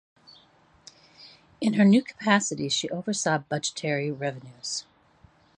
In 1.61 1.73
her 1.75 1.85
new 1.85 2.01
capacity 2.01 2.69
she 2.69 2.89
oversaw 2.89 3.37
budgetary 3.37 4.09
revenues. 4.09 4.85